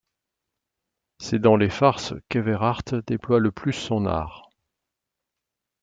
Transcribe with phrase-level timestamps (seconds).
[1.19, 4.49] C'est dans les farces qu'Everaert déploie le plus son art.